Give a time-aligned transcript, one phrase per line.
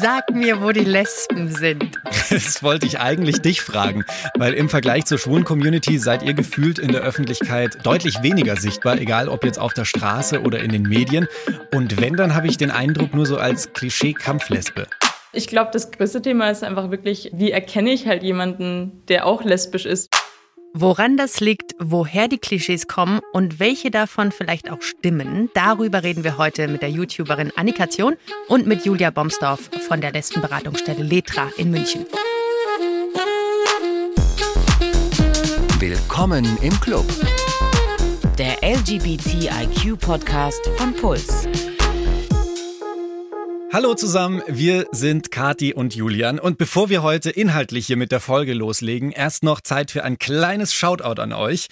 [0.00, 1.98] Sag mir, wo die Lesben sind.
[2.30, 4.04] Das wollte ich eigentlich dich fragen,
[4.36, 8.98] weil im Vergleich zur schwulen Community seid ihr gefühlt in der Öffentlichkeit deutlich weniger sichtbar,
[8.98, 11.26] egal ob jetzt auf der Straße oder in den Medien.
[11.74, 14.86] Und wenn, dann habe ich den Eindruck nur so als Klischee-Kampflesbe.
[15.32, 19.42] Ich glaube, das größte Thema ist einfach wirklich, wie erkenne ich halt jemanden, der auch
[19.42, 20.10] lesbisch ist.
[20.80, 26.22] Woran das liegt, woher die Klischees kommen und welche davon vielleicht auch stimmen, darüber reden
[26.22, 28.14] wir heute mit der YouTuberin Annika Zion
[28.46, 32.06] und mit Julia Bomsdorf von der Lesbenberatungsstelle Letra in München.
[35.80, 37.06] Willkommen im Club.
[38.38, 41.48] Der LGBTIQ-Podcast von Puls.
[43.70, 48.20] Hallo zusammen, wir sind Kati und Julian und bevor wir heute inhaltlich hier mit der
[48.20, 51.68] Folge loslegen, erst noch Zeit für ein kleines Shoutout an euch.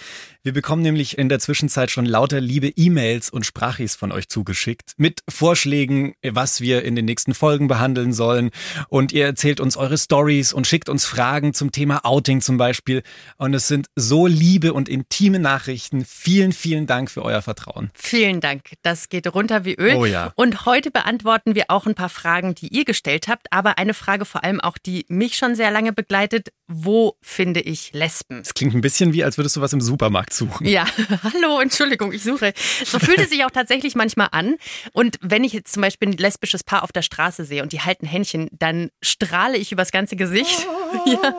[0.46, 4.92] Wir bekommen nämlich in der Zwischenzeit schon lauter liebe E-Mails und Sprachis von euch zugeschickt
[4.96, 8.52] mit Vorschlägen, was wir in den nächsten Folgen behandeln sollen.
[8.88, 13.02] Und ihr erzählt uns eure Stories und schickt uns Fragen zum Thema Outing zum Beispiel.
[13.38, 16.04] Und es sind so liebe und intime Nachrichten.
[16.04, 17.90] Vielen, vielen Dank für euer Vertrauen.
[17.94, 18.74] Vielen Dank.
[18.82, 19.96] Das geht runter wie Öl.
[19.96, 20.32] Oh ja.
[20.36, 24.24] Und heute beantworten wir auch ein paar Fragen, die ihr gestellt habt, aber eine Frage
[24.24, 26.50] vor allem auch, die mich schon sehr lange begleitet.
[26.68, 28.40] Wo finde ich Lesben?
[28.40, 30.66] Es klingt ein bisschen wie, als würdest du was im Supermarkt suchen.
[30.66, 30.84] Ja,
[31.22, 32.52] hallo, Entschuldigung, ich suche.
[32.84, 34.56] So fühlt es sich auch tatsächlich manchmal an.
[34.92, 37.80] Und wenn ich jetzt zum Beispiel ein lesbisches Paar auf der Straße sehe und die
[37.80, 40.66] halten Händchen, dann strahle ich übers ganze Gesicht.
[41.04, 41.36] Ja,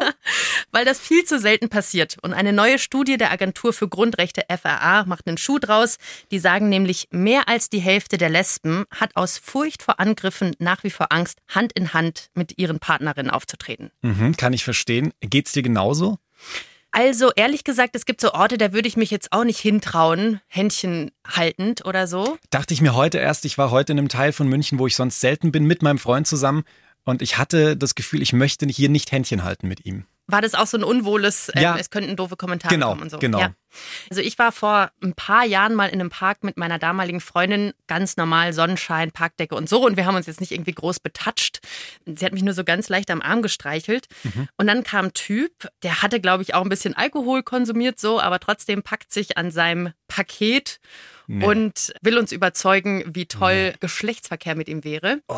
[0.72, 2.17] weil das viel zu selten passiert.
[2.22, 5.98] Und eine neue Studie der Agentur für Grundrechte FRA macht einen Schuh draus.
[6.31, 10.83] Die sagen nämlich, mehr als die Hälfte der Lesben hat aus Furcht vor Angriffen nach
[10.83, 13.89] wie vor Angst, Hand in Hand mit ihren Partnerinnen aufzutreten.
[14.02, 15.11] Mhm, kann ich verstehen.
[15.22, 16.18] Geht's dir genauso?
[16.92, 20.42] Also ehrlich gesagt, es gibt so Orte, da würde ich mich jetzt auch nicht hintrauen,
[20.48, 22.38] Händchen haltend oder so.
[22.50, 24.95] Dachte ich mir heute erst, ich war heute in einem Teil von München, wo ich
[24.95, 26.64] sonst selten bin, mit meinem Freund zusammen.
[27.04, 30.06] Und ich hatte das Gefühl, ich möchte hier nicht Händchen halten mit ihm.
[30.30, 31.78] War das auch so ein unwohles, äh, Ja.
[31.78, 33.17] es könnten doofe Kommentare Genau, kommen und so?
[33.20, 33.39] genau.
[33.39, 33.54] Ja.
[34.10, 37.73] Also ich war vor ein paar Jahren mal in einem Park mit meiner damaligen Freundin,
[37.88, 39.86] ganz normal, Sonnenschein, Parkdecke und so.
[39.86, 41.60] Und wir haben uns jetzt nicht irgendwie groß betatscht.
[42.05, 44.08] Sie hat mich nur so ganz leicht am Arm gestreichelt.
[44.23, 44.48] Mhm.
[44.58, 45.52] Und dann kam ein Typ,
[45.83, 49.52] der hatte, glaube ich, auch ein bisschen Alkohol konsumiert, so, aber trotzdem packt sich an
[49.52, 50.80] seinem Paket
[51.27, 51.45] Nee.
[51.45, 55.20] und will uns überzeugen, wie toll Geschlechtsverkehr mit ihm wäre.
[55.27, 55.37] Oh,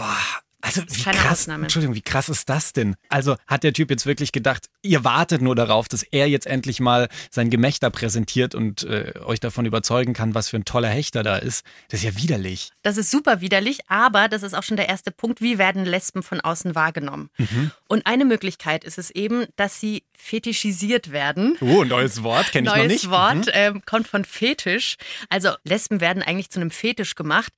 [0.61, 1.63] also wie keine krass, Ausnahme.
[1.63, 2.95] Entschuldigung, wie krass ist das denn?
[3.07, 6.79] Also hat der Typ jetzt wirklich gedacht, ihr wartet nur darauf, dass er jetzt endlich
[6.79, 11.23] mal sein Gemächter präsentiert und äh, euch davon überzeugen kann, was für ein toller Hechter
[11.23, 11.65] da ist.
[11.89, 12.71] Das ist ja widerlich.
[12.81, 15.41] Das ist super widerlich, aber das ist auch schon der erste Punkt.
[15.41, 17.29] Wie werden Lesben von außen wahrgenommen?
[17.37, 17.71] Mhm.
[17.87, 21.57] Und eine Möglichkeit ist es eben, dass sie fetischisiert werden.
[21.61, 23.09] Oh, neues Wort, kenne ich noch Neues nicht.
[23.09, 23.51] Wort Mhm.
[23.53, 24.97] ähm, kommt von Fetisch.
[25.29, 27.53] Also Lesben werden eigentlich zu einem Fetisch gemacht.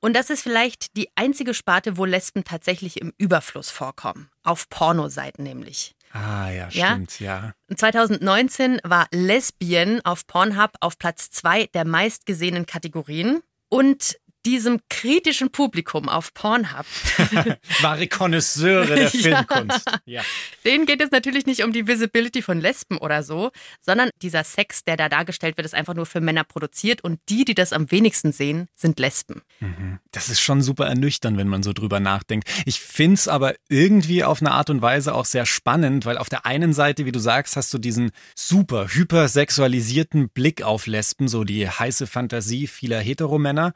[0.00, 4.30] Und das ist vielleicht die einzige Sparte, wo Lesben tatsächlich im Überfluss vorkommen.
[4.42, 5.94] Auf Pornoseiten nämlich.
[6.12, 6.92] Ah ja, Ja?
[6.92, 7.52] stimmt, ja.
[7.74, 13.42] 2019 war Lesbien auf Pornhub auf Platz zwei der meistgesehenen Kategorien.
[13.68, 16.86] Und diesem kritischen Publikum auf Pornhub,
[17.80, 19.10] Wahre Konnoisseure der Ja.
[19.10, 19.84] Filmkunst.
[20.04, 20.22] Ja.
[20.64, 24.84] denen geht es natürlich nicht um die Visibility von Lesben oder so, sondern dieser Sex,
[24.84, 27.90] der da dargestellt wird, ist einfach nur für Männer produziert und die, die das am
[27.90, 29.42] wenigsten sehen, sind Lesben.
[30.12, 32.48] Das ist schon super ernüchternd, wenn man so drüber nachdenkt.
[32.64, 36.46] Ich find's aber irgendwie auf eine Art und Weise auch sehr spannend, weil auf der
[36.46, 41.68] einen Seite, wie du sagst, hast du diesen super hypersexualisierten Blick auf Lesben, so die
[41.68, 43.72] heiße Fantasie vieler Heteromänner.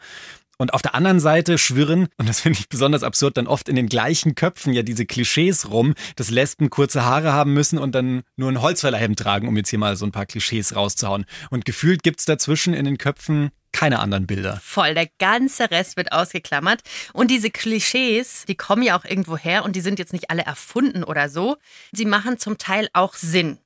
[0.61, 3.77] Und auf der anderen Seite schwirren, und das finde ich besonders absurd, dann oft in
[3.77, 8.25] den gleichen Köpfen ja diese Klischees rum, dass Lesben kurze Haare haben müssen und dann
[8.37, 11.25] nur ein Holzfällerhemd tragen, um jetzt hier mal so ein paar Klischees rauszuhauen.
[11.49, 14.61] Und gefühlt gibt's dazwischen in den Köpfen keine anderen Bilder.
[14.63, 16.83] Voll, der ganze Rest wird ausgeklammert.
[17.15, 20.43] Und diese Klischees, die kommen ja auch irgendwo her und die sind jetzt nicht alle
[20.43, 21.57] erfunden oder so.
[21.91, 23.57] Sie machen zum Teil auch Sinn.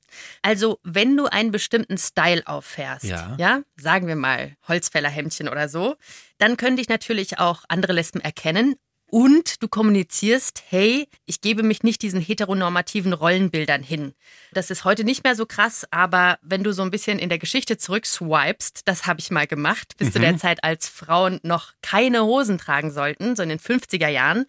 [0.41, 3.35] Also, wenn du einen bestimmten Style auffährst, Ja.
[3.39, 5.95] ja, sagen wir mal Holzfällerhemdchen oder so,
[6.37, 8.75] dann können dich natürlich auch andere Lesben erkennen
[9.07, 14.13] und du kommunizierst, hey, ich gebe mich nicht diesen heteronormativen Rollenbildern hin.
[14.51, 17.37] Das ist heute nicht mehr so krass, aber wenn du so ein bisschen in der
[17.37, 22.23] Geschichte zurückswipest, das habe ich mal gemacht, bis zu der Zeit, als Frauen noch keine
[22.25, 24.45] Hosen tragen sollten, so in den 50er Jahren,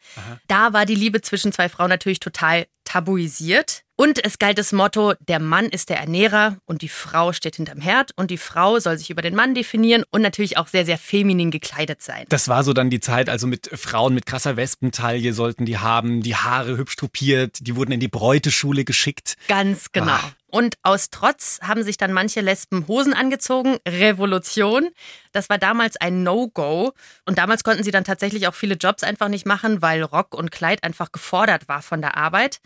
[0.49, 3.83] da war die Liebe zwischen zwei Frauen natürlich total tabuisiert.
[3.97, 7.81] Und es galt das Motto, der Mann ist der Ernährer und die Frau steht hinterm
[7.81, 10.99] Herd und die Frau soll sich über den Mann definieren und natürlich auch sehr, sehr
[10.99, 12.27] feminin gekleidet sein.
[12.29, 16.21] Das war so dann die Zeit, also mit Frauen mit krasser Wespentaille sollten die haben,
[16.21, 19.37] die Haare hübsch tupiert, die wurden in die Bräuteschule geschickt.
[19.49, 20.13] Ganz genau.
[20.13, 20.33] Ah.
[20.49, 23.77] Und aus Trotz haben sich dann manche Lesben Hosen angezogen.
[23.87, 24.89] Revolution.
[25.33, 26.93] Das war damals ein No-Go.
[27.25, 30.51] Und damals konnten sie dann tatsächlich auch viele Jobs einfach nicht machen, weil Rock und
[30.51, 32.61] Kleid einfach gefordert war von der Arbeit.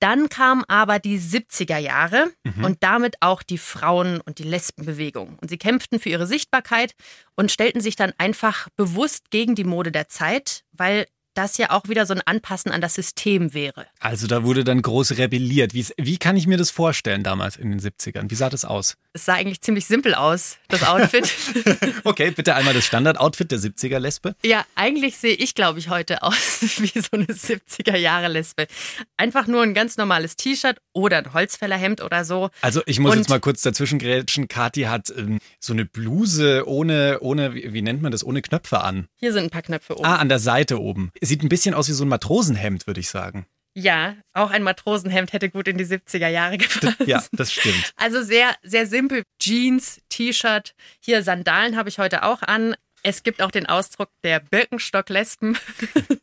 [0.00, 2.32] Dann kamen aber die 70er Jahre
[2.62, 5.38] und damit auch die Frauen- und die Lesbenbewegung.
[5.40, 6.94] Und sie kämpften für ihre Sichtbarkeit
[7.36, 11.88] und stellten sich dann einfach bewusst gegen die Mode der Zeit, weil das ja auch
[11.88, 13.86] wieder so ein Anpassen an das System wäre.
[14.00, 15.74] Also da wurde dann groß rebelliert.
[15.74, 18.30] Wie, wie kann ich mir das vorstellen damals in den 70ern?
[18.30, 18.96] Wie sah das aus?
[19.12, 21.30] Es sah eigentlich ziemlich simpel aus, das Outfit.
[22.04, 24.34] Okay, bitte einmal das Standardoutfit der 70er-Lesbe.
[24.44, 28.66] ja, eigentlich sehe ich, glaube ich, heute aus wie so eine 70er-Jahre-Lesbe.
[29.16, 32.50] Einfach nur ein ganz normales T-Shirt oder ein Holzfällerhemd oder so.
[32.62, 34.48] Also ich muss Und- jetzt mal kurz dazwischen grätschen.
[34.48, 38.80] Kathi hat ähm, so eine Bluse ohne, ohne wie, wie nennt man das, ohne Knöpfe
[38.82, 39.06] an.
[39.16, 40.04] Hier sind ein paar Knöpfe oben.
[40.04, 41.10] Ah, an der Seite oben.
[41.20, 43.46] Sieht ein bisschen aus wie so ein Matrosenhemd, würde ich sagen.
[43.74, 46.96] Ja, auch ein Matrosenhemd hätte gut in die 70er Jahre gepasst.
[47.06, 47.92] Ja, das stimmt.
[47.96, 49.22] Also sehr, sehr simpel.
[49.38, 50.74] Jeans, T-Shirt.
[51.00, 52.74] Hier Sandalen habe ich heute auch an.
[53.02, 55.56] Es gibt auch den Ausdruck der Birkenstock-Lesben.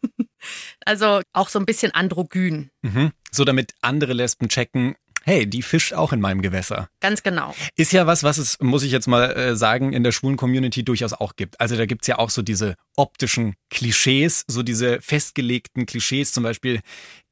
[0.86, 2.70] also auch so ein bisschen androgyn.
[2.82, 3.12] Mhm.
[3.32, 4.96] So damit andere Lesben checken,
[5.28, 6.88] hey, die fischt auch in meinem Gewässer.
[7.02, 7.54] Ganz genau.
[7.76, 10.86] Ist ja was, was es, muss ich jetzt mal äh, sagen, in der schwulen Community
[10.86, 11.60] durchaus auch gibt.
[11.60, 16.80] Also da gibt's ja auch so diese optischen Klischees, so diese festgelegten Klischees, zum Beispiel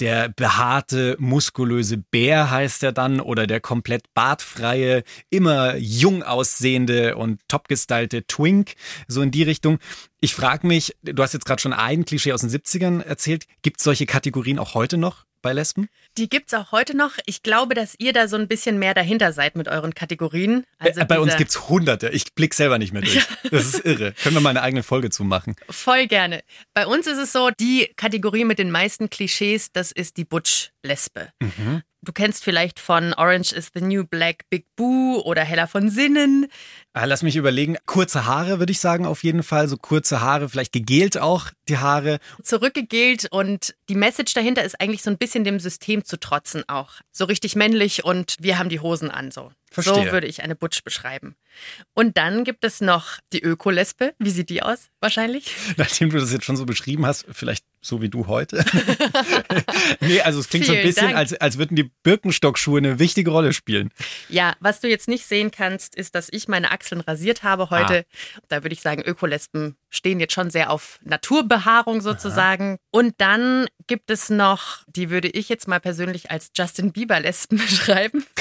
[0.01, 7.39] der behaarte, muskulöse Bär heißt er dann oder der komplett bartfreie, immer jung aussehende und
[7.47, 8.73] topgestylte Twink,
[9.07, 9.79] so in die Richtung.
[10.19, 13.85] Ich frage mich, du hast jetzt gerade schon ein Klischee aus den 70ern erzählt, gibt's
[13.85, 15.87] solche Kategorien auch heute noch bei Lesben?
[16.17, 17.11] Die gibt's auch heute noch.
[17.27, 20.63] Ich glaube, dass ihr da so ein bisschen mehr dahinter seid mit euren Kategorien.
[20.79, 22.09] Also Äh, Bei uns dieser- gibt's hunderte.
[22.09, 23.25] Ich blick selber nicht mehr durch.
[23.51, 24.13] Das ist irre.
[24.13, 25.55] Können wir mal eine eigene Folge zu machen.
[25.69, 26.41] Voll gerne.
[26.73, 31.29] Bei uns ist es so, die Kategorie mit den meisten Klischees, das ist die Butch-Lesbe.
[32.05, 36.45] Du kennst vielleicht von Orange is the New Black Big Boo oder Hella von Sinnen.
[36.93, 37.77] Ah, Lass mich überlegen.
[37.87, 39.67] Kurze Haare würde ich sagen auf jeden Fall.
[39.67, 42.19] So kurze Haare, vielleicht gegelt auch die Haare.
[42.43, 47.01] zurückgegelt und die Message dahinter ist eigentlich so ein bisschen dem System zu trotzen auch.
[47.11, 49.51] So richtig männlich und wir haben die Hosen an so.
[49.71, 50.05] Verstehe.
[50.05, 51.35] So würde ich eine Butch beschreiben.
[51.93, 54.13] Und dann gibt es noch die Öko-Lesbe.
[54.19, 54.87] Wie sieht die aus?
[55.01, 55.53] Wahrscheinlich.
[55.77, 58.63] Nachdem du das jetzt schon so beschrieben hast, vielleicht so wie du heute.
[59.99, 61.17] nee, also es klingt so ein Vielen bisschen, Dank.
[61.17, 63.91] als, als würden die Birkenstockschuhe eine wichtige Rolle spielen.
[64.29, 68.05] Ja, was du jetzt nicht sehen kannst, ist, dass ich meine Achseln rasiert habe heute.
[68.05, 68.39] Ah.
[68.49, 72.77] Da würde ich sagen, Ökolesben stehen jetzt schon sehr auf Naturbehaarung sozusagen.
[72.95, 78.25] Und dann gibt es noch, die würde ich jetzt mal persönlich als Justin Bieber-Lesben beschreiben.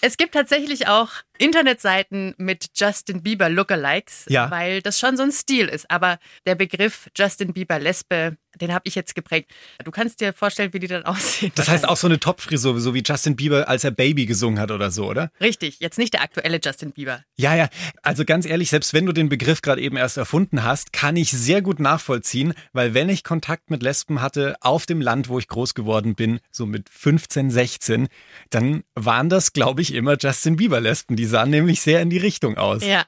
[0.00, 4.50] Es gibt tatsächlich auch Internetseiten mit Justin Bieber Lookalikes, Ja.
[4.50, 5.90] weil das schon so ein Stil ist.
[5.90, 9.50] Aber der Begriff Justin Bieber Lesbe, den habe ich jetzt geprägt.
[9.84, 11.52] Du kannst dir vorstellen, wie die dann aussehen.
[11.54, 14.70] Das heißt auch so eine Topfrisur, so wie Justin Bieber, als er Baby gesungen hat
[14.70, 15.30] oder so, oder?
[15.40, 17.22] Richtig, jetzt nicht der aktuelle Justin Bieber.
[17.36, 17.68] Ja, ja.
[18.02, 21.30] Also ganz ehrlich, selbst wenn du den Begriff gerade eben erst erfunden hast, kann ich
[21.30, 25.48] sehr gut nachvollziehen, weil wenn ich Kontakt mit Lesben hatte auf dem Land, wo ich
[25.48, 28.08] groß geworden bin, so mit 15, 16,
[28.50, 31.16] dann waren das, glaube ich, immer Justin Bieber Lesben.
[31.16, 32.84] Die sahen nämlich sehr in die Richtung aus.
[32.84, 33.04] Ja.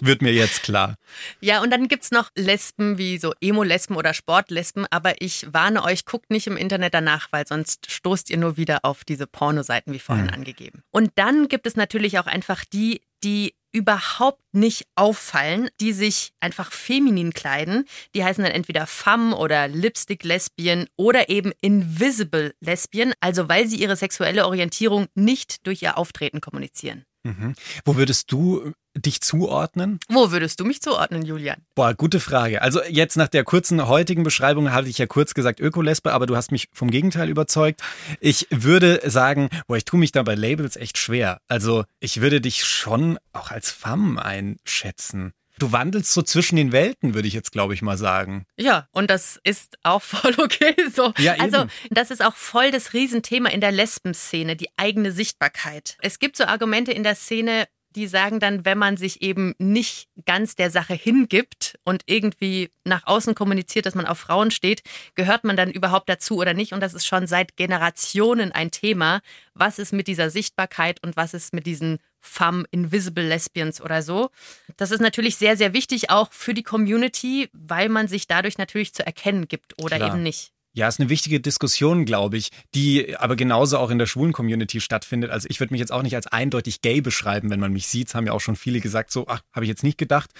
[0.00, 0.96] Wird mir jetzt klar.
[1.40, 6.04] Ja, und dann gibt's noch Lesben wie so Emo-Lesben oder Sportlesben, aber ich warne euch,
[6.04, 9.98] guckt nicht im Internet danach, weil sonst stoßt ihr nur wieder auf diese Pornoseiten wie
[9.98, 10.82] vorhin angegeben.
[10.90, 16.72] Und dann gibt es natürlich auch einfach die, die überhaupt nicht auffallen, die sich einfach
[16.72, 17.86] feminin kleiden.
[18.14, 23.76] Die heißen dann entweder Femme oder Lipstick Lesbien oder eben Invisible Lesbien, also weil sie
[23.76, 27.04] ihre sexuelle Orientierung nicht durch ihr Auftreten kommunizieren.
[27.24, 27.54] Mhm.
[27.84, 30.00] Wo würdest du dich zuordnen?
[30.08, 31.58] Wo würdest du mich zuordnen, Julian?
[31.74, 32.62] Boah, gute Frage.
[32.62, 36.36] Also jetzt nach der kurzen heutigen Beschreibung hatte ich ja kurz gesagt Ökolesbe, aber du
[36.36, 37.80] hast mich vom Gegenteil überzeugt.
[38.20, 41.40] Ich würde sagen, boah, ich tue mich da bei Labels echt schwer.
[41.48, 45.32] Also ich würde dich schon auch als Femme einschätzen.
[45.62, 48.46] Du wandelst so zwischen den Welten, würde ich jetzt, glaube ich, mal sagen.
[48.58, 51.12] Ja, und das ist auch voll okay so.
[51.18, 51.42] Ja, eben.
[51.42, 55.96] also, das ist auch voll das Riesenthema in der Lesbenszene, die eigene Sichtbarkeit.
[56.00, 60.08] Es gibt so Argumente in der Szene, die sagen dann, wenn man sich eben nicht
[60.24, 64.82] ganz der Sache hingibt und irgendwie nach außen kommuniziert, dass man auf Frauen steht,
[65.14, 66.72] gehört man dann überhaupt dazu oder nicht?
[66.72, 69.20] Und das ist schon seit Generationen ein Thema.
[69.54, 74.30] Was ist mit dieser Sichtbarkeit und was ist mit diesen Femme Invisible Lesbians oder so?
[74.76, 78.94] Das ist natürlich sehr, sehr wichtig auch für die Community, weil man sich dadurch natürlich
[78.94, 80.14] zu erkennen gibt oder Klar.
[80.14, 80.52] eben nicht.
[80.74, 84.80] Ja, ist eine wichtige Diskussion, glaube ich, die aber genauso auch in der schwulen Community
[84.80, 85.30] stattfindet.
[85.30, 88.08] Also ich würde mich jetzt auch nicht als eindeutig gay beschreiben, wenn man mich sieht.
[88.08, 90.30] Das haben ja auch schon viele gesagt, so, ach, habe ich jetzt nicht gedacht.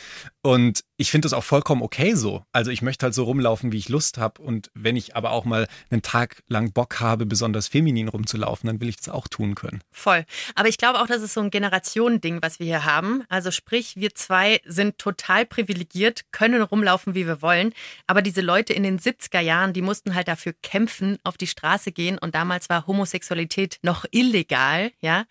[0.41, 2.45] Und ich finde das auch vollkommen okay so.
[2.53, 4.41] Also ich möchte halt so rumlaufen, wie ich Lust habe.
[4.41, 8.81] Und wenn ich aber auch mal einen Tag lang Bock habe, besonders feminin rumzulaufen, dann
[8.81, 9.83] will ich das auch tun können.
[9.91, 10.25] Voll.
[10.55, 13.25] Aber ich glaube auch, das ist so ein Generationending, was wir hier haben.
[13.29, 17.75] Also sprich, wir zwei sind total privilegiert, können rumlaufen, wie wir wollen.
[18.07, 21.93] Aber diese Leute in den 70er Jahren, die mussten halt dafür kämpfen, auf die Straße
[21.93, 22.19] gehen.
[22.19, 25.25] Und damals war Homosexualität noch illegal, ja.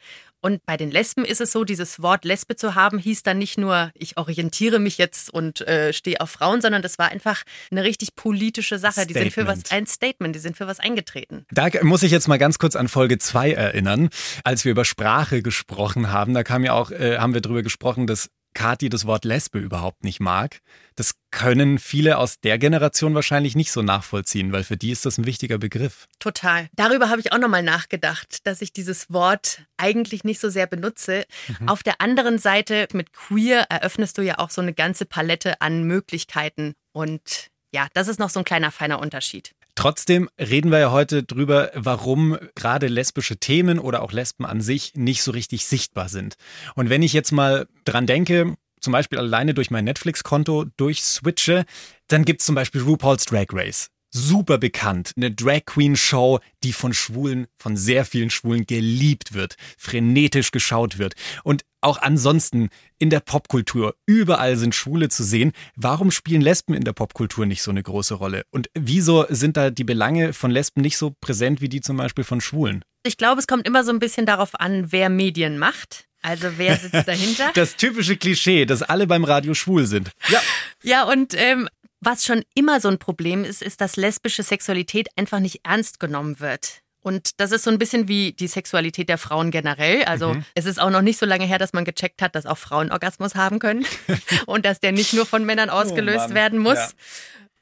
[0.44, 3.60] Und bei den Lesben ist es so, dieses Wort Lesbe zu haben, hieß dann nicht
[3.60, 7.84] nur, ich orientiere mich jetzt und äh, stehe auf Frauen, sondern das war einfach eine
[7.84, 8.94] richtig politische Sache.
[8.94, 9.10] Statement.
[9.18, 11.46] Die sind für was, ein Statement, die sind für was eingetreten.
[11.52, 14.10] Da muss ich jetzt mal ganz kurz an Folge 2 erinnern,
[14.44, 16.34] als wir über Sprache gesprochen haben.
[16.34, 20.04] Da kam ja auch, äh, haben wir darüber gesprochen, dass Kati das Wort Lesbe überhaupt
[20.04, 20.62] nicht mag.
[20.96, 25.18] Das können viele aus der Generation wahrscheinlich nicht so nachvollziehen, weil für die ist das
[25.18, 26.08] ein wichtiger Begriff.
[26.20, 26.70] Total.
[26.76, 31.26] Darüber habe ich auch nochmal nachgedacht, dass ich dieses Wort eigentlich nicht so sehr benutze.
[31.60, 31.70] Mhm.
[31.70, 35.84] Auf der anderen Seite, mit queer eröffnest du ja auch so eine ganze Palette an
[35.84, 36.74] Möglichkeiten.
[36.92, 39.54] Und ja, das ist noch so ein kleiner feiner Unterschied.
[39.82, 44.94] Trotzdem reden wir ja heute drüber, warum gerade lesbische Themen oder auch Lesben an sich
[44.94, 46.36] nicht so richtig sichtbar sind.
[46.76, 51.66] Und wenn ich jetzt mal dran denke, zum Beispiel alleine durch mein Netflix-Konto durchswitche,
[52.10, 55.14] dann gibt es zum Beispiel RuPaul's Drag Race super bekannt.
[55.16, 60.98] Eine Drag Queen Show, die von Schwulen, von sehr vielen Schwulen geliebt wird, frenetisch geschaut
[60.98, 61.16] wird.
[61.44, 65.52] Und auch ansonsten in der Popkultur, überall sind Schwule zu sehen.
[65.76, 68.44] Warum spielen Lesben in der Popkultur nicht so eine große Rolle?
[68.52, 72.24] Und wieso sind da die Belange von Lesben nicht so präsent wie die zum Beispiel
[72.24, 72.86] von Schwulen?
[73.04, 76.06] Ich glaube, es kommt immer so ein bisschen darauf an, wer Medien macht.
[76.22, 77.52] Also wer sitzt dahinter?
[77.56, 80.12] Das typische Klischee, dass alle beim Radio schwul sind.
[80.30, 80.40] Ja.
[80.84, 81.68] Ja, und ähm,
[82.02, 86.40] was schon immer so ein Problem ist, ist, dass lesbische Sexualität einfach nicht ernst genommen
[86.40, 86.82] wird.
[87.04, 90.04] Und das ist so ein bisschen wie die Sexualität der Frauen generell.
[90.04, 90.46] Also mhm.
[90.54, 92.92] es ist auch noch nicht so lange her, dass man gecheckt hat, dass auch Frauen
[92.92, 93.86] Orgasmus haben können
[94.46, 96.76] und dass der nicht nur von Männern oh ausgelöst oh werden muss.
[96.76, 96.90] Ja.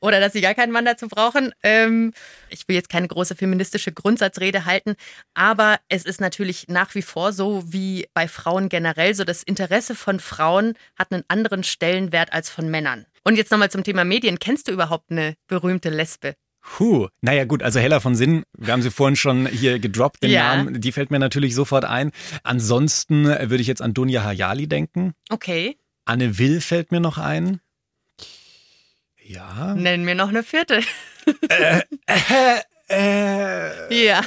[0.01, 1.53] Oder dass sie gar keinen Mann dazu brauchen.
[1.62, 2.13] Ähm,
[2.50, 4.96] ich will jetzt keine große feministische Grundsatzrede halten,
[5.34, 9.96] aber es ist natürlich nach wie vor so wie bei Frauen generell so, das Interesse
[9.96, 13.05] von Frauen hat einen anderen Stellenwert als von Männern.
[13.29, 14.39] Und jetzt nochmal zum Thema Medien.
[14.39, 16.33] Kennst du überhaupt eine berühmte Lesbe?
[16.62, 20.31] Puh, naja gut, also Hella von Sinn, wir haben sie vorhin schon hier gedroppt, den
[20.31, 20.55] ja.
[20.55, 22.12] Namen, die fällt mir natürlich sofort ein.
[22.41, 25.13] Ansonsten würde ich jetzt an Dunja Hayali denken.
[25.29, 25.77] Okay.
[26.05, 27.62] Anne Will fällt mir noch ein.
[29.24, 29.75] Ja.
[29.75, 30.81] Nenn mir noch eine vierte.
[31.50, 34.05] Äh, äh, äh.
[34.05, 34.24] Ja,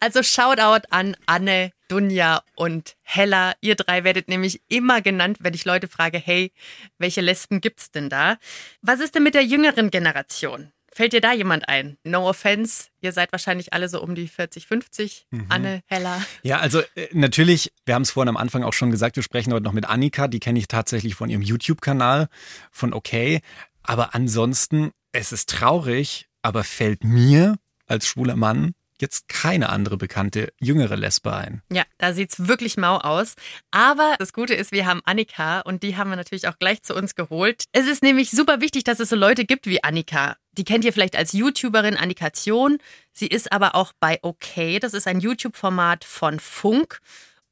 [0.00, 3.54] also Shoutout an Anne, Dunja und Hella.
[3.60, 6.52] Ihr drei werdet nämlich immer genannt, wenn ich Leute frage, hey,
[6.98, 8.36] welche Lesben gibt's denn da?
[8.82, 10.72] Was ist denn mit der jüngeren Generation?
[10.92, 11.96] Fällt dir da jemand ein?
[12.02, 15.26] No offense, ihr seid wahrscheinlich alle so um die 40, 50.
[15.30, 15.46] Mhm.
[15.48, 16.20] Anne, Hella.
[16.42, 19.52] Ja, also äh, natürlich, wir haben es vorhin am Anfang auch schon gesagt, wir sprechen
[19.52, 22.28] heute noch mit Annika, die kenne ich tatsächlich von ihrem YouTube-Kanal,
[22.72, 23.40] von Okay.
[23.82, 30.52] Aber ansonsten, es ist traurig, aber fällt mir als schwuler Mann jetzt keine andere bekannte
[30.60, 31.62] jüngere Lesbe ein.
[31.72, 33.34] Ja, da sieht's wirklich mau aus.
[33.70, 36.94] Aber das Gute ist, wir haben Annika und die haben wir natürlich auch gleich zu
[36.94, 37.64] uns geholt.
[37.72, 40.36] Es ist nämlich super wichtig, dass es so Leute gibt wie Annika.
[40.52, 42.78] Die kennt ihr vielleicht als YouTuberin Annikation.
[43.12, 44.80] Sie ist aber auch bei OK.
[44.80, 47.00] Das ist ein YouTube-Format von Funk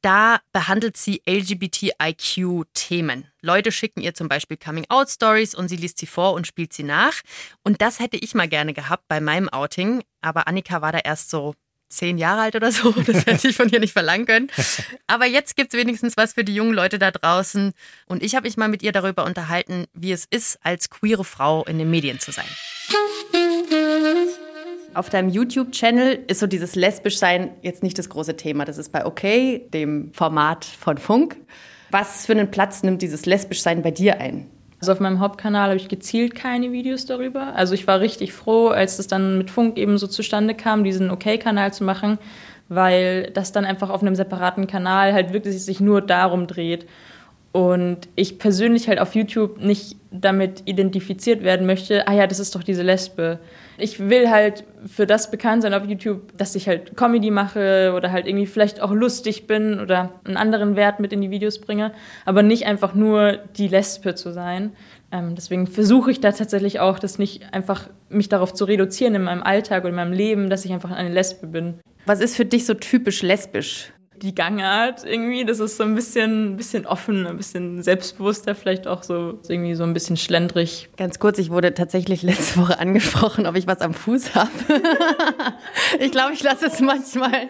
[0.01, 3.27] da behandelt sie LGBTIQ-Themen.
[3.41, 7.13] Leute schicken ihr zum Beispiel Coming-out-Stories und sie liest sie vor und spielt sie nach.
[7.63, 10.03] Und das hätte ich mal gerne gehabt bei meinem Outing.
[10.21, 11.55] Aber Annika war da erst so
[11.89, 12.91] zehn Jahre alt oder so.
[13.07, 14.51] Das hätte ich von ihr nicht verlangen können.
[15.07, 17.73] Aber jetzt gibt es wenigstens was für die jungen Leute da draußen.
[18.07, 21.63] Und ich habe mich mal mit ihr darüber unterhalten, wie es ist, als queere Frau
[21.65, 22.47] in den Medien zu sein.
[24.97, 28.65] Auf deinem YouTube-Channel ist so dieses Lesbischsein jetzt nicht das große Thema.
[28.65, 29.21] Das ist bei OK,
[29.71, 31.37] dem Format von Funk.
[31.91, 34.47] Was für einen Platz nimmt dieses Lesbischsein bei dir ein?
[34.79, 37.55] Also auf meinem Hauptkanal habe ich gezielt keine Videos darüber.
[37.55, 41.11] Also ich war richtig froh, als es dann mit Funk eben so zustande kam, diesen
[41.11, 42.17] OK-Kanal zu machen,
[42.67, 46.87] weil das dann einfach auf einem separaten Kanal halt wirklich sich nur darum dreht.
[47.51, 52.55] Und ich persönlich halt auf YouTube nicht damit identifiziert werden möchte, ah ja, das ist
[52.55, 53.39] doch diese Lesbe.
[53.77, 58.11] Ich will halt für das bekannt sein auf YouTube, dass ich halt Comedy mache oder
[58.11, 61.91] halt irgendwie vielleicht auch lustig bin oder einen anderen Wert mit in die Videos bringe,
[62.25, 64.71] aber nicht einfach nur die Lesbe zu sein.
[65.11, 69.23] Ähm, deswegen versuche ich da tatsächlich auch, das nicht einfach mich darauf zu reduzieren in
[69.23, 71.79] meinem Alltag oder in meinem Leben, dass ich einfach eine Lesbe bin.
[72.05, 73.91] Was ist für dich so typisch lesbisch?
[74.21, 75.45] Die Gangart irgendwie.
[75.45, 79.83] Das ist so ein bisschen, bisschen offen, ein bisschen selbstbewusster, vielleicht auch so irgendwie so
[79.83, 80.89] ein bisschen schlendrig.
[80.97, 84.51] Ganz kurz, ich wurde tatsächlich letzte Woche angesprochen, ob ich was am Fuß habe.
[85.99, 87.49] ich glaube, ich lasse es manchmal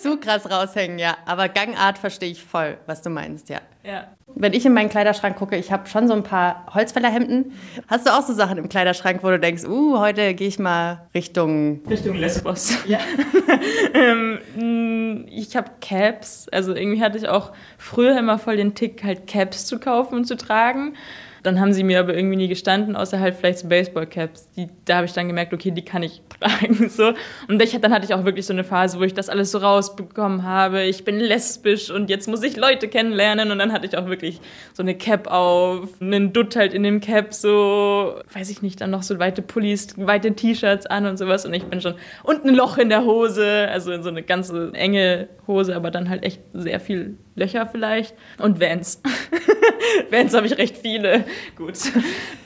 [0.00, 1.16] zu krass raushängen, ja.
[1.26, 3.60] Aber Gangart verstehe ich voll, was du meinst, ja.
[3.84, 4.08] Ja.
[4.34, 7.52] Wenn ich in meinen Kleiderschrank gucke, ich habe schon so ein paar Holzfällerhemden.
[7.86, 11.06] Hast du auch so Sachen im Kleiderschrank, wo du denkst, uh, heute gehe ich mal
[11.14, 11.82] Richtung...
[11.88, 12.76] Richtung Lesbos.
[12.86, 12.98] Ja.
[13.94, 16.48] ähm, ich habe Caps.
[16.50, 20.24] Also irgendwie hatte ich auch früher immer voll den Tick, halt Caps zu kaufen und
[20.24, 20.94] zu tragen.
[21.44, 24.50] Dann haben sie mir aber irgendwie nie gestanden, außer halt vielleicht so Baseballcaps.
[24.56, 26.88] Die, da habe ich dann gemerkt, okay, die kann ich tragen.
[26.88, 27.12] So.
[27.48, 29.58] Und ich, dann hatte ich auch wirklich so eine Phase, wo ich das alles so
[29.58, 30.84] rausbekommen habe.
[30.84, 33.50] Ich bin lesbisch und jetzt muss ich Leute kennenlernen.
[33.50, 34.40] Und dann hatte ich auch wirklich
[34.72, 38.90] so eine Cap auf, einen Dutt halt in dem Cap, so, weiß ich nicht, dann
[38.90, 41.44] noch so weite Pullis, weite T-Shirts an und sowas.
[41.44, 44.72] Und ich bin schon, und ein Loch in der Hose, also in so eine ganze
[44.72, 48.14] enge Hose, aber dann halt echt sehr viel Löcher vielleicht.
[48.38, 49.02] Und Vans.
[50.10, 51.24] Vans habe ich recht viele.
[51.56, 51.78] Gut.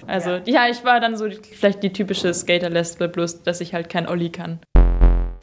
[0.07, 0.42] Also, ja.
[0.47, 4.30] ja, ich war dann so vielleicht die typische Skater-Lesbe, bloß dass ich halt kein Olli
[4.30, 4.61] kann.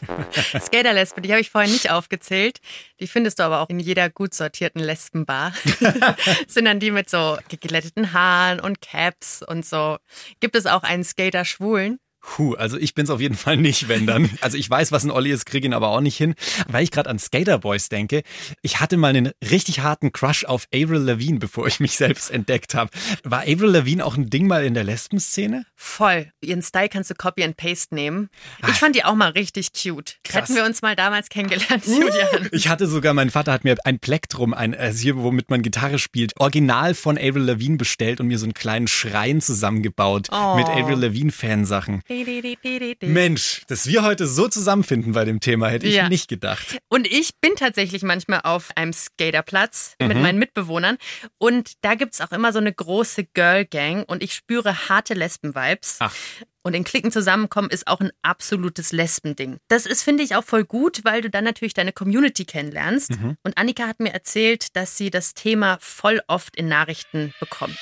[0.59, 2.59] Skater-Lesbe, die habe ich vorhin nicht aufgezählt.
[2.99, 5.53] Die findest du aber auch in jeder gut sortierten Lesbenbar.
[6.47, 9.97] sind dann die mit so geglätteten Haaren und Caps und so.
[10.39, 11.99] Gibt es auch einen Skater-Schwulen?
[12.25, 14.29] Puh, also ich bin's auf jeden Fall nicht, wenn dann.
[14.41, 16.35] Also ich weiß, was ein Olli ist, kriege ihn aber auch nicht hin.
[16.67, 18.21] Weil ich gerade an Skater Boys denke,
[18.61, 22.75] ich hatte mal einen richtig harten Crush auf Avril Lavigne, bevor ich mich selbst entdeckt
[22.75, 22.91] habe.
[23.23, 25.65] War Avril Lavigne auch ein Ding mal in der Lesben-Szene?
[25.75, 26.31] Voll.
[26.41, 28.29] Ihren Style kannst du Copy and Paste nehmen.
[28.59, 28.73] Ich ah.
[28.73, 30.17] fand die auch mal richtig cute.
[30.23, 30.43] Krass.
[30.43, 32.49] Hätten wir uns mal damals kennengelernt, Julian.
[32.51, 35.99] Ich hatte sogar, mein Vater hat mir ein Plektrum, ein äh, hier, womit man Gitarre
[35.99, 40.55] spielt, original von Avril Lavigne bestellt und mir so einen kleinen Schrein zusammengebaut oh.
[40.55, 42.01] mit Avril Lavigne-Fansachen.
[43.01, 46.09] Mensch, dass wir heute so zusammenfinden bei dem Thema, hätte ich ja.
[46.09, 46.77] nicht gedacht.
[46.89, 50.07] Und ich bin tatsächlich manchmal auf einem Skaterplatz mhm.
[50.07, 50.97] mit meinen Mitbewohnern
[51.37, 55.13] und da gibt es auch immer so eine große Girl Gang und ich spüre harte
[55.13, 55.99] Lesben-Vibes.
[56.65, 59.59] Und in Klicken zusammenkommen ist auch ein absolutes Lesbending.
[59.67, 63.11] Das ist, finde ich, auch voll gut, weil du dann natürlich deine Community kennenlernst.
[63.11, 63.37] Mhm.
[63.43, 67.77] Und Annika hat mir erzählt, dass sie das Thema voll oft in Nachrichten bekommt.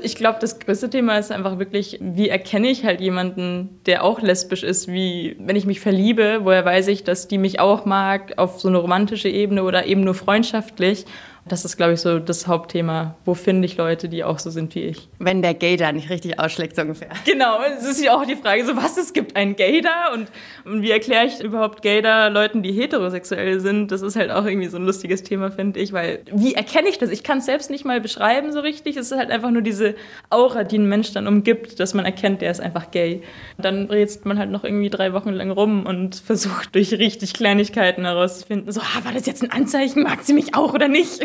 [0.00, 4.20] Ich glaube, das größte Thema ist einfach wirklich, wie erkenne ich halt jemanden, der auch
[4.20, 8.34] lesbisch ist, wie wenn ich mich verliebe, woher weiß ich, dass die mich auch mag
[8.36, 11.04] auf so eine romantische Ebene oder eben nur freundschaftlich
[11.48, 13.16] das ist, glaube ich, so das Hauptthema.
[13.24, 15.08] Wo finde ich Leute, die auch so sind wie ich?
[15.18, 17.08] Wenn der Gay da nicht richtig ausschlägt, so ungefähr.
[17.24, 20.28] Genau, es ist ja auch die Frage, so was, es gibt einen Gay da und,
[20.64, 23.92] und wie erkläre ich überhaupt Gay da Leuten, die heterosexuell sind?
[23.92, 26.98] Das ist halt auch irgendwie so ein lustiges Thema, finde ich, weil wie erkenne ich
[26.98, 27.10] das?
[27.10, 28.96] Ich kann es selbst nicht mal beschreiben so richtig.
[28.96, 29.94] Es ist halt einfach nur diese
[30.30, 33.22] Aura, die ein Mensch dann umgibt, dass man erkennt, der ist einfach gay.
[33.56, 37.34] Und dann rätselt man halt noch irgendwie drei Wochen lang rum und versucht durch richtig
[37.34, 40.02] Kleinigkeiten herauszufinden, so, ah, war das jetzt ein Anzeichen?
[40.02, 41.20] Mag sie mich auch oder nicht?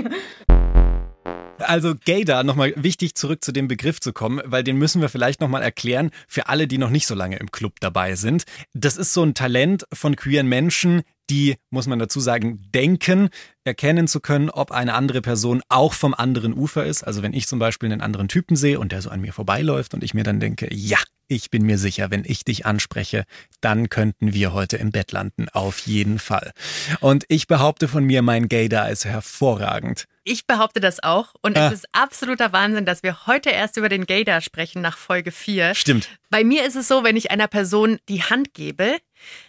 [1.59, 5.39] Also Gaydar, nochmal wichtig zurück zu dem Begriff zu kommen, weil den müssen wir vielleicht
[5.39, 8.43] nochmal erklären für alle, die noch nicht so lange im Club dabei sind.
[8.73, 13.29] Das ist so ein Talent von queeren Menschen, die, muss man dazu sagen, denken,
[13.63, 17.03] erkennen zu können, ob eine andere Person auch vom anderen Ufer ist.
[17.03, 19.93] Also wenn ich zum Beispiel einen anderen Typen sehe und der so an mir vorbeiläuft
[19.93, 23.25] und ich mir dann denke, ja, ich bin mir sicher, wenn ich dich anspreche,
[23.61, 25.47] dann könnten wir heute im Bett landen.
[25.49, 26.51] Auf jeden Fall.
[26.99, 30.05] Und ich behaupte von mir, mein Gaydar ist hervorragend.
[30.23, 31.33] Ich behaupte das auch.
[31.41, 31.67] Und ah.
[31.67, 35.75] es ist absoluter Wahnsinn, dass wir heute erst über den Gaydar sprechen nach Folge 4.
[35.75, 36.09] Stimmt.
[36.29, 38.97] Bei mir ist es so, wenn ich einer Person die Hand gebe,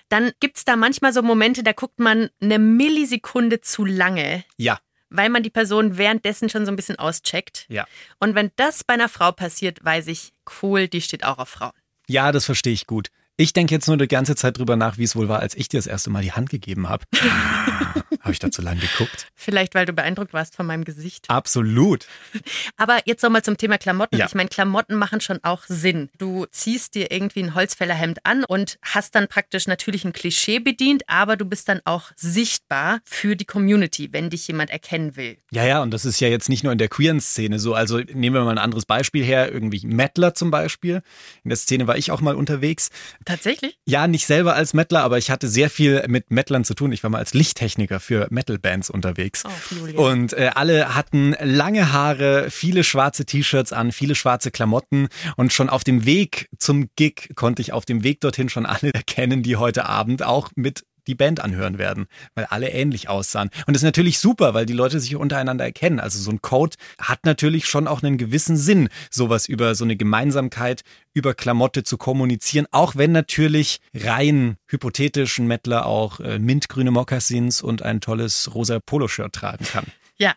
[0.09, 4.45] dann gibt es da manchmal so Momente, da guckt man eine Millisekunde zu lange.
[4.57, 4.79] Ja.
[5.17, 7.67] Weil man die Person währenddessen schon so ein bisschen auscheckt.
[7.69, 7.87] Ja.
[8.19, 11.73] Und wenn das bei einer Frau passiert, weiß ich, cool, die steht auch auf Frauen.
[12.09, 13.11] Ja, das verstehe ich gut.
[13.37, 15.69] Ich denke jetzt nur die ganze Zeit drüber nach, wie es wohl war, als ich
[15.69, 17.05] dir das erste Mal die Hand gegeben habe.
[18.25, 19.27] habe ich da zu lange geguckt?
[19.35, 21.29] Vielleicht, weil du beeindruckt warst von meinem Gesicht.
[21.29, 22.07] Absolut.
[22.79, 24.17] Aber jetzt nochmal zum Thema Klamotten.
[24.17, 24.27] Ja.
[24.27, 26.09] Ich meine, Klamotten machen schon auch Sinn.
[26.17, 31.03] Du ziehst dir irgendwie ein Holzfällerhemd an und hast dann praktisch natürlich ein Klischee bedient,
[31.07, 35.37] aber du bist dann auch sichtbar für die Community, wenn dich jemand erkennen will.
[35.51, 37.75] Ja, ja, und das ist ja jetzt nicht nur in der queeren Szene so.
[37.75, 41.03] Also nehmen wir mal ein anderes Beispiel her, irgendwie Mettler zum Beispiel.
[41.43, 42.89] In der Szene war ich auch mal unterwegs.
[43.25, 43.79] Tatsächlich?
[43.87, 46.93] Ja, nicht selber als Mettler, aber ich hatte sehr viel mit Mettlern zu tun.
[46.93, 49.45] Ich war mal als Lichttechniker für Metal-Bands unterwegs.
[49.97, 55.09] Oh, und äh, alle hatten lange Haare, viele schwarze T-Shirts an, viele schwarze Klamotten.
[55.37, 58.91] Und schon auf dem Weg zum Gig konnte ich auf dem Weg dorthin schon alle
[58.95, 63.51] erkennen, die heute Abend auch mit die Band anhören werden, weil alle ähnlich aussahen.
[63.67, 66.01] Und das ist natürlich super, weil die Leute sich untereinander erkennen.
[66.01, 69.97] Also so ein Code hat natürlich schon auch einen gewissen Sinn, sowas über so eine
[69.97, 76.91] Gemeinsamkeit über Klamotte zu kommunizieren, auch wenn natürlich rein hypothetisch ein Mettler auch äh, mintgrüne
[76.91, 79.87] Mokassins und ein tolles rosa Poloshirt tragen kann.
[80.17, 80.35] Ja,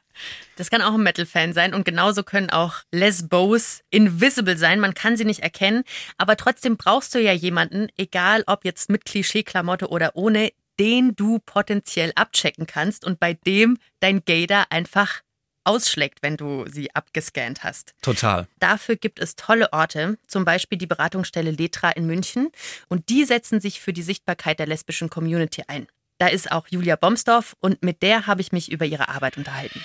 [0.56, 4.80] das kann auch ein Metal-Fan sein und genauso können auch Lesbos invisible sein.
[4.80, 5.84] Man kann sie nicht erkennen,
[6.18, 11.40] aber trotzdem brauchst du ja jemanden, egal ob jetzt mit Klischee-Klamotte oder ohne, den du
[11.40, 15.22] potenziell abchecken kannst und bei dem dein Gator einfach
[15.64, 17.94] ausschlägt, wenn du sie abgescannt hast.
[18.02, 18.48] Total.
[18.60, 22.50] Dafür gibt es tolle Orte, zum Beispiel die Beratungsstelle Letra in München.
[22.88, 25.88] Und die setzen sich für die Sichtbarkeit der lesbischen Community ein.
[26.20, 29.82] Da ist auch Julia Bomsdorf und mit der habe ich mich über ihre Arbeit unterhalten.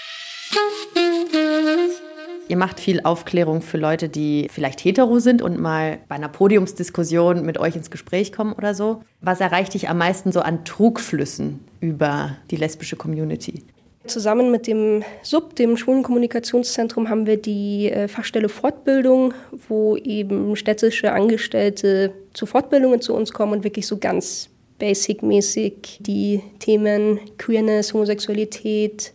[2.48, 7.44] Ihr macht viel Aufklärung für Leute, die vielleicht hetero sind und mal bei einer Podiumsdiskussion
[7.44, 9.02] mit euch ins Gespräch kommen oder so.
[9.20, 13.62] Was erreicht dich am meisten so an Trugflüssen über die lesbische Community?
[14.06, 19.32] Zusammen mit dem SUB, dem Schwulenkommunikationszentrum, haben wir die äh, Fachstelle Fortbildung,
[19.68, 26.40] wo eben städtische Angestellte zu Fortbildungen zu uns kommen und wirklich so ganz basic-mäßig die
[26.58, 29.12] Themen Queerness, Homosexualität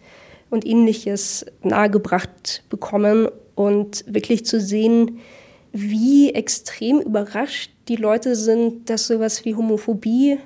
[0.49, 5.19] und ähnliches nahegebracht bekommen und wirklich zu sehen,
[5.73, 10.37] wie extrem überrascht die Leute sind, dass sowas wie Homophobie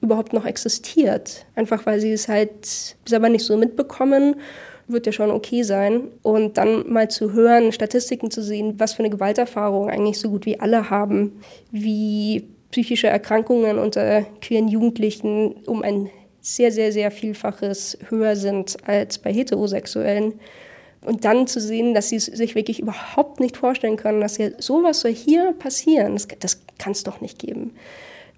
[0.00, 1.46] überhaupt noch existiert.
[1.54, 4.36] Einfach weil sie es halt selber nicht so mitbekommen,
[4.86, 6.08] wird ja schon okay sein.
[6.22, 10.46] Und dann mal zu hören, Statistiken zu sehen, was für eine Gewalterfahrung eigentlich so gut
[10.46, 16.10] wie alle haben, wie psychische Erkrankungen unter queeren Jugendlichen um ein
[16.40, 20.40] sehr, sehr, sehr Vielfaches höher sind als bei Heterosexuellen.
[21.00, 25.00] Und dann zu sehen, dass sie sich wirklich überhaupt nicht vorstellen können, dass ja sowas
[25.00, 27.74] soll hier passieren, das, das kann es doch nicht geben.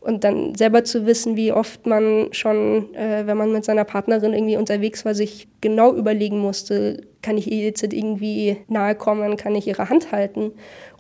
[0.01, 4.35] Und dann selber zu wissen, wie oft man schon, äh, wenn man mit seiner Partnerin
[4.35, 9.55] irgendwie unterwegs war, sich genau überlegen musste, kann ich ihr jetzt irgendwie nahe kommen, kann
[9.55, 10.53] ich ihre Hand halten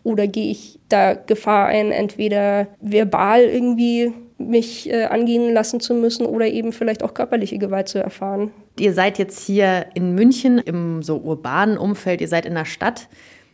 [0.06, 6.26] oder gehe ich da Gefahr ein, entweder verbal irgendwie mich äh, angehen lassen zu müssen
[6.26, 8.52] oder eben vielleicht auch körperliche Gewalt zu erfahren.
[8.78, 13.08] Ihr seid jetzt hier in München im so urbanen Umfeld, ihr seid in der Stadt.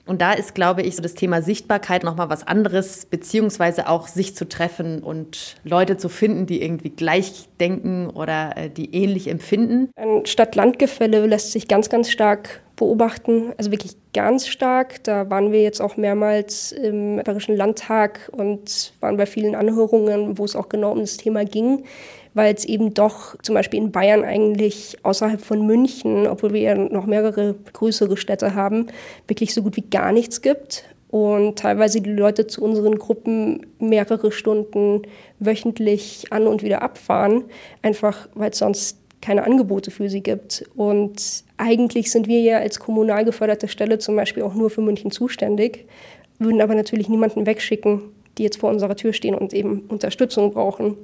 [0.05, 4.35] Und da ist, glaube ich, so das Thema Sichtbarkeit nochmal was anderes, beziehungsweise auch sich
[4.35, 9.91] zu treffen und Leute zu finden, die irgendwie gleich denken oder äh, die ähnlich empfinden.
[9.97, 15.05] Ein Stadt-Land-Gefälle lässt sich ganz, ganz stark beobachten, also wirklich ganz stark.
[15.05, 20.45] Da waren wir jetzt auch mehrmals im Bayerischen Landtag und waren bei vielen Anhörungen, wo
[20.45, 21.85] es auch genau um das Thema ging,
[22.35, 26.75] weil es eben doch zum Beispiel in Bayern eigentlich außerhalb von München, obwohl wir ja
[26.75, 28.87] noch mehrere größere Städte haben,
[29.29, 34.33] wirklich so gut wie gar nichts gibt und teilweise die Leute zu unseren Gruppen mehrere
[34.33, 35.03] Stunden
[35.39, 37.45] wöchentlich an und wieder abfahren,
[37.83, 40.65] einfach weil es sonst keine Angebote für sie gibt.
[40.75, 45.11] Und eigentlich sind wir ja als kommunal geförderte Stelle zum Beispiel auch nur für München
[45.11, 45.87] zuständig,
[46.39, 48.03] würden aber natürlich niemanden wegschicken,
[48.37, 50.97] die jetzt vor unserer Tür stehen und eben Unterstützung brauchen.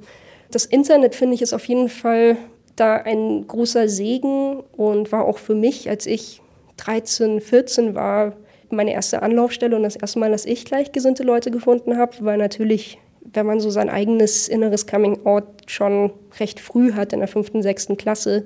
[0.51, 2.37] Das Internet, finde ich, ist auf jeden Fall
[2.75, 6.41] da ein großer Segen und war auch für mich, als ich
[6.77, 8.33] 13, 14 war,
[8.69, 12.99] meine erste Anlaufstelle und das erste Mal, dass ich gleichgesinnte Leute gefunden habe, weil natürlich
[13.33, 17.61] wenn man so sein eigenes inneres Coming Out schon recht früh hat, in der fünften,
[17.61, 18.45] sechsten Klasse,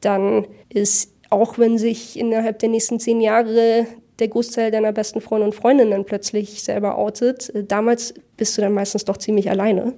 [0.00, 3.86] dann ist, auch wenn sich innerhalb der nächsten zehn Jahre
[4.18, 8.72] der Großteil deiner besten Freunde und Freundinnen plötzlich selber outet, äh, damals bist du dann
[8.72, 9.94] meistens doch ziemlich alleine.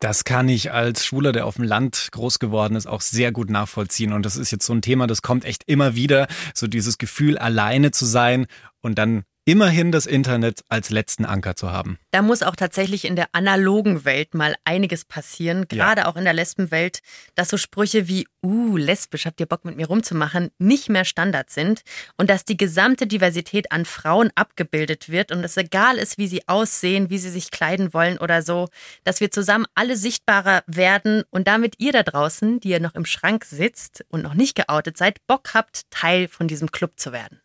[0.00, 3.50] Das kann ich als Schwuler, der auf dem Land groß geworden ist, auch sehr gut
[3.50, 4.14] nachvollziehen.
[4.14, 6.26] Und das ist jetzt so ein Thema, das kommt echt immer wieder.
[6.54, 8.46] So dieses Gefühl, alleine zu sein
[8.80, 11.98] und dann immerhin das Internet als letzten Anker zu haben.
[12.10, 16.06] Da muss auch tatsächlich in der analogen Welt mal einiges passieren, gerade ja.
[16.06, 17.00] auch in der Lesbenwelt,
[17.34, 21.50] dass so Sprüche wie, uh, lesbisch, habt ihr Bock mit mir rumzumachen, nicht mehr Standard
[21.50, 21.82] sind
[22.16, 26.46] und dass die gesamte Diversität an Frauen abgebildet wird und es egal ist, wie sie
[26.48, 28.68] aussehen, wie sie sich kleiden wollen oder so,
[29.04, 33.04] dass wir zusammen alle sichtbarer werden und damit ihr da draußen, die ihr noch im
[33.04, 37.40] Schrank sitzt und noch nicht geoutet seid, Bock habt, Teil von diesem Club zu werden.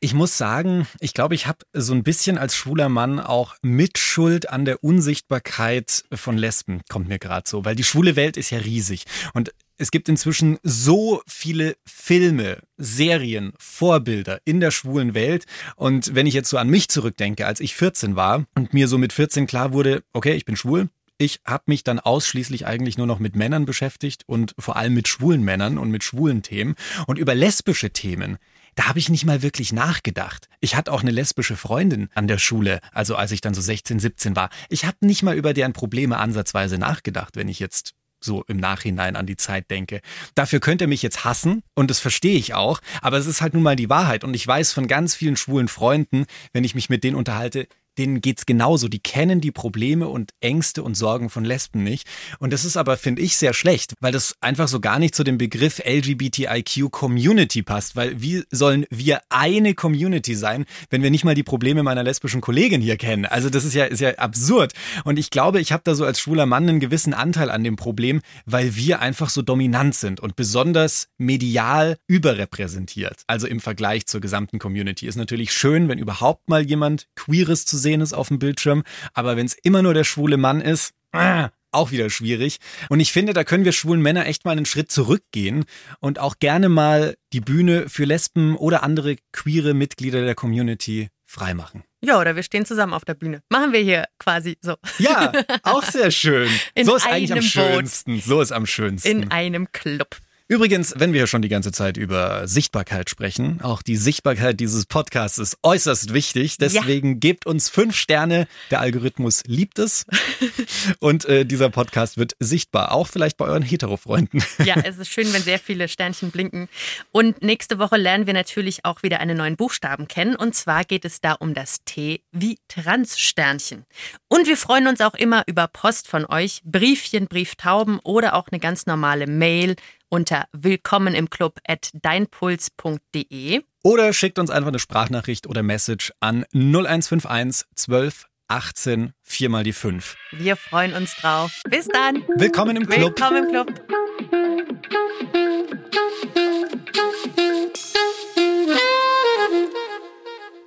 [0.00, 4.50] Ich muss sagen, ich glaube, ich habe so ein bisschen als schwuler Mann auch Mitschuld
[4.50, 8.58] an der Unsichtbarkeit von Lesben, kommt mir gerade so, weil die schwule Welt ist ja
[8.58, 9.04] riesig.
[9.32, 15.46] Und es gibt inzwischen so viele Filme, Serien, Vorbilder in der schwulen Welt.
[15.76, 18.98] Und wenn ich jetzt so an mich zurückdenke, als ich 14 war und mir so
[18.98, 23.06] mit 14 klar wurde, okay, ich bin schwul, ich habe mich dann ausschließlich eigentlich nur
[23.06, 26.74] noch mit Männern beschäftigt und vor allem mit schwulen Männern und mit schwulen Themen.
[27.06, 28.38] Und über lesbische Themen
[28.74, 30.48] da habe ich nicht mal wirklich nachgedacht.
[30.60, 33.98] Ich hatte auch eine lesbische Freundin an der Schule, also als ich dann so 16,
[33.98, 34.50] 17 war.
[34.68, 39.16] Ich habe nicht mal über deren Probleme ansatzweise nachgedacht, wenn ich jetzt so im Nachhinein
[39.16, 40.00] an die Zeit denke.
[40.34, 43.54] Dafür könnt ihr mich jetzt hassen und das verstehe ich auch, aber es ist halt
[43.54, 46.88] nun mal die Wahrheit und ich weiß von ganz vielen schwulen Freunden, wenn ich mich
[46.88, 48.88] mit denen unterhalte, denen geht's genauso.
[48.88, 52.06] Die kennen die Probleme und Ängste und Sorgen von Lesben nicht.
[52.38, 55.24] Und das ist aber, finde ich, sehr schlecht, weil das einfach so gar nicht zu
[55.24, 57.96] dem Begriff LGBTIQ Community passt.
[57.96, 62.40] Weil wie sollen wir eine Community sein, wenn wir nicht mal die Probleme meiner lesbischen
[62.40, 63.26] Kollegin hier kennen?
[63.26, 64.72] Also das ist ja, ist ja absurd.
[65.04, 67.76] Und ich glaube, ich habe da so als schwuler Mann einen gewissen Anteil an dem
[67.76, 73.22] Problem, weil wir einfach so dominant sind und besonders medial überrepräsentiert.
[73.26, 75.06] Also im Vergleich zur gesamten Community.
[75.06, 78.82] Ist natürlich schön, wenn überhaupt mal jemand Queeres zu sehen ist auf dem Bildschirm.
[79.12, 82.58] Aber wenn es immer nur der schwule Mann ist, äh, auch wieder schwierig.
[82.88, 85.64] Und ich finde, da können wir schwulen Männer echt mal einen Schritt zurückgehen
[86.00, 91.82] und auch gerne mal die Bühne für Lesben oder andere queere Mitglieder der Community freimachen.
[92.04, 93.42] Ja, oder wir stehen zusammen auf der Bühne.
[93.48, 94.76] Machen wir hier quasi so.
[94.98, 96.48] Ja, auch sehr schön.
[96.82, 97.48] So ist eigentlich am Boot.
[97.48, 98.20] schönsten.
[98.20, 99.08] So ist am schönsten.
[99.08, 100.16] In einem Club.
[100.46, 104.84] Übrigens, wenn wir ja schon die ganze Zeit über Sichtbarkeit sprechen, auch die Sichtbarkeit dieses
[104.84, 106.58] Podcasts ist äußerst wichtig.
[106.58, 108.46] Deswegen gebt uns fünf Sterne.
[108.70, 110.04] Der Algorithmus liebt es.
[111.00, 114.44] Und äh, dieser Podcast wird sichtbar, auch vielleicht bei euren Hetero-Freunden.
[114.62, 116.68] Ja, es ist schön, wenn sehr viele Sternchen blinken.
[117.10, 120.36] Und nächste Woche lernen wir natürlich auch wieder einen neuen Buchstaben kennen.
[120.36, 123.86] Und zwar geht es da um das T wie Transsternchen.
[124.28, 128.60] Und wir freuen uns auch immer über Post von euch, Briefchen, Brieftauben oder auch eine
[128.60, 129.76] ganz normale Mail
[130.14, 133.62] unter willkommen im Club at deinpuls.de.
[133.82, 139.72] Oder schickt uns einfach eine Sprachnachricht oder Message an 0151 12 18 4 mal die
[139.72, 140.16] 5.
[140.30, 141.60] Wir freuen uns drauf.
[141.68, 142.22] Bis dann.
[142.36, 143.18] Willkommen im Club.
[143.18, 143.72] Willkommen im Club.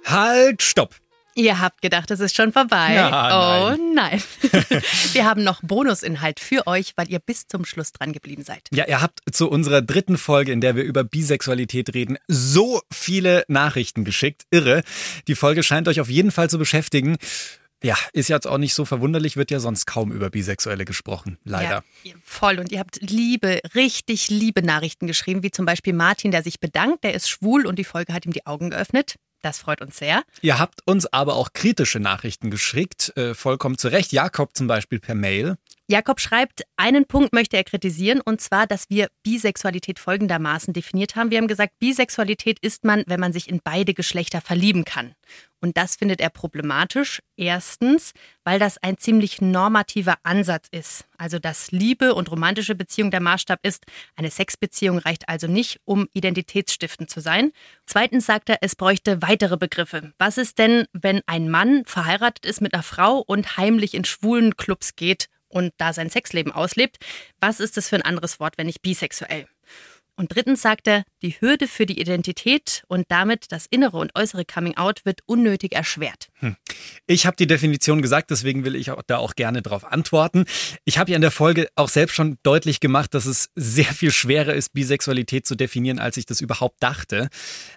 [0.04, 0.96] Halt, stopp.
[1.38, 2.96] Ihr habt gedacht, es ist schon vorbei.
[2.96, 4.20] Ja, oh nein.
[5.14, 8.68] Wir haben noch Bonusinhalt für euch, weil ihr bis zum Schluss dran geblieben seid.
[8.72, 13.44] Ja, ihr habt zu unserer dritten Folge, in der wir über Bisexualität reden, so viele
[13.48, 14.46] Nachrichten geschickt.
[14.50, 14.82] Irre.
[15.28, 17.18] Die Folge scheint euch auf jeden Fall zu beschäftigen.
[17.84, 21.84] Ja, ist jetzt auch nicht so verwunderlich, wird ja sonst kaum über Bisexuelle gesprochen, leider.
[22.04, 22.58] Ja, voll.
[22.58, 27.04] Und ihr habt liebe, richtig liebe Nachrichten geschrieben, wie zum Beispiel Martin, der sich bedankt,
[27.04, 29.18] der ist schwul und die Folge hat ihm die Augen geöffnet.
[29.42, 30.24] Das freut uns sehr.
[30.42, 34.12] Ihr habt uns aber auch kritische Nachrichten geschickt, äh, vollkommen zu Recht.
[34.12, 35.58] Jakob zum Beispiel per Mail.
[35.90, 41.32] Jakob schreibt, einen Punkt möchte er kritisieren, und zwar, dass wir Bisexualität folgendermaßen definiert haben.
[41.32, 45.14] Wir haben gesagt, Bisexualität ist man, wenn man sich in beide Geschlechter verlieben kann.
[45.60, 47.22] Und das findet er problematisch.
[47.36, 51.06] Erstens, weil das ein ziemlich normativer Ansatz ist.
[51.18, 53.86] Also, dass Liebe und romantische Beziehung der Maßstab ist.
[54.16, 57.52] Eine Sexbeziehung reicht also nicht, um identitätsstiftend zu sein.
[57.86, 60.14] Zweitens sagt er, es bräuchte weitere Begriffe.
[60.20, 64.58] Was ist denn, wenn ein Mann verheiratet ist mit einer Frau und heimlich in schwulen
[64.58, 66.98] Clubs geht und da sein Sexleben auslebt?
[67.40, 69.48] Was ist das für ein anderes Wort, wenn nicht bisexuell?
[70.20, 74.46] Und drittens sagt er, die Hürde für die Identität und damit das innere und äußere
[74.46, 76.30] Coming-out wird unnötig erschwert.
[77.06, 80.46] Ich habe die Definition gesagt, deswegen will ich auch da auch gerne darauf antworten.
[80.86, 84.12] Ich habe ja in der Folge auch selbst schon deutlich gemacht, dass es sehr viel
[84.12, 87.30] schwerer ist, Bisexualität zu definieren, als ich das überhaupt dachte.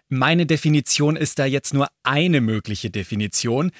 [0.08, 3.70] Meine Definition ist da jetzt nur eine mögliche Definition.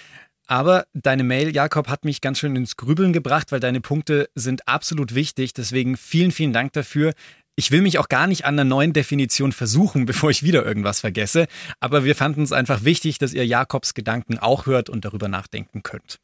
[0.50, 4.66] Aber deine Mail, Jakob, hat mich ganz schön ins Grübeln gebracht, weil deine Punkte sind
[4.66, 5.54] absolut wichtig.
[5.54, 7.12] Deswegen vielen, vielen Dank dafür.
[7.56, 11.00] Ich will mich auch gar nicht an einer neuen Definition versuchen, bevor ich wieder irgendwas
[11.00, 11.46] vergesse.
[11.80, 15.82] Aber wir fanden es einfach wichtig, dass ihr Jakobs Gedanken auch hört und darüber nachdenken
[15.82, 16.18] könnt.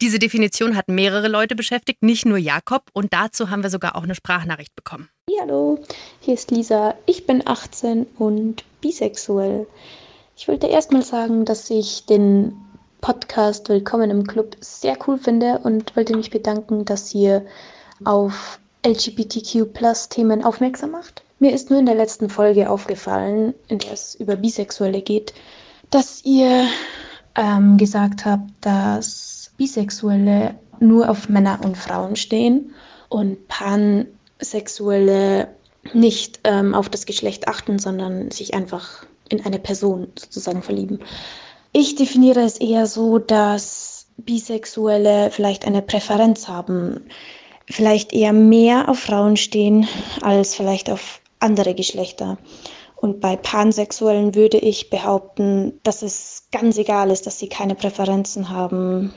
[0.00, 2.90] Diese Definition hat mehrere Leute beschäftigt, nicht nur Jakob.
[2.92, 5.08] Und dazu haben wir sogar auch eine Sprachnachricht bekommen.
[5.40, 5.78] Hallo,
[6.20, 6.94] hier ist Lisa.
[7.06, 9.66] Ich bin 18 und bisexuell.
[10.36, 12.52] Ich wollte erstmal sagen, dass ich den
[13.00, 17.46] Podcast Willkommen im Club sehr cool finde und wollte mich bedanken, dass ihr
[18.04, 21.22] auf LGBTQ-Plus-Themen aufmerksam macht.
[21.38, 25.34] Mir ist nur in der letzten Folge aufgefallen, in der es über Bisexuelle geht,
[25.90, 26.66] dass ihr
[27.34, 32.74] ähm, gesagt habt, dass Bisexuelle nur auf Männer und Frauen stehen
[33.08, 35.48] und Pansexuelle
[35.92, 41.00] nicht ähm, auf das Geschlecht achten, sondern sich einfach in eine Person sozusagen verlieben.
[41.72, 47.06] Ich definiere es eher so, dass Bisexuelle vielleicht eine Präferenz haben,
[47.70, 49.88] vielleicht eher mehr auf Frauen stehen
[50.20, 52.38] als vielleicht auf andere Geschlechter.
[52.96, 58.48] Und bei Pansexuellen würde ich behaupten, dass es ganz egal ist, dass sie keine Präferenzen
[58.48, 59.12] haben.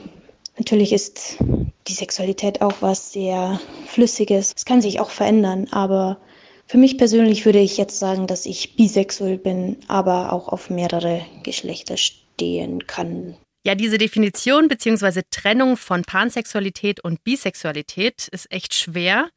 [0.58, 1.38] Natürlich ist
[1.86, 4.52] die Sexualität auch was sehr Flüssiges.
[4.56, 6.18] Es kann sich auch verändern, aber
[6.66, 11.24] für mich persönlich würde ich jetzt sagen, dass ich bisexuell bin, aber auch auf mehrere
[11.44, 13.36] Geschlechter stehen kann.
[13.66, 15.22] Ja, diese Definition bzw.
[15.28, 19.28] Trennung von Pansexualität und Bisexualität ist echt schwer.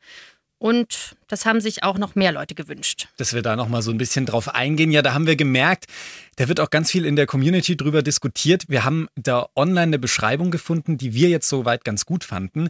[0.60, 3.08] Und das haben sich auch noch mehr Leute gewünscht.
[3.16, 4.92] Dass wir da noch mal so ein bisschen drauf eingehen.
[4.92, 5.86] Ja, da haben wir gemerkt,
[6.36, 8.66] da wird auch ganz viel in der Community drüber diskutiert.
[8.68, 12.68] Wir haben da online eine Beschreibung gefunden, die wir jetzt soweit ganz gut fanden.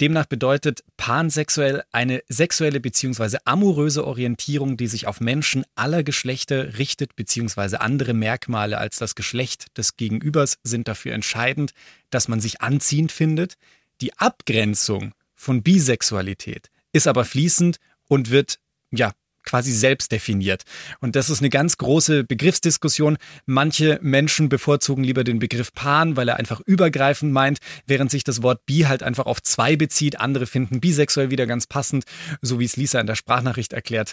[0.00, 3.38] Demnach bedeutet pansexuell eine sexuelle bzw.
[3.44, 7.76] amoröse Orientierung, die sich auf Menschen aller Geschlechter richtet bzw.
[7.76, 11.70] andere Merkmale als das Geschlecht des Gegenübers sind dafür entscheidend,
[12.10, 13.54] dass man sich anziehend findet.
[14.00, 18.58] Die Abgrenzung von Bisexualität ist aber fließend und wird,
[18.90, 19.12] ja,
[19.48, 20.64] quasi selbst definiert.
[21.00, 23.16] Und das ist eine ganz große Begriffsdiskussion.
[23.46, 28.42] Manche Menschen bevorzugen lieber den Begriff Pan, weil er einfach übergreifend meint, während sich das
[28.42, 30.20] Wort Bi halt einfach auf zwei bezieht.
[30.20, 32.04] Andere finden bisexuell wieder ganz passend,
[32.42, 34.12] so wie es Lisa in der Sprachnachricht erklärt.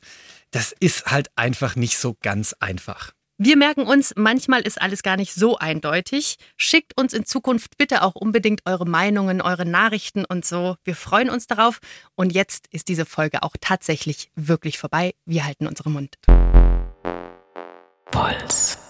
[0.52, 3.12] Das ist halt einfach nicht so ganz einfach.
[3.38, 6.38] Wir merken uns, manchmal ist alles gar nicht so eindeutig.
[6.56, 10.78] Schickt uns in Zukunft bitte auch unbedingt eure Meinungen, eure Nachrichten und so.
[10.86, 11.80] Wir freuen uns darauf.
[12.16, 15.16] Und jetzt ist diese Folge auch tatsächlich wirklich vorbei.
[15.26, 16.16] Wir halten unseren Mund.
[18.10, 18.85] Puls.